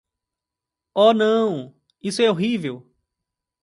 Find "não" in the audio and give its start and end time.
1.13-1.75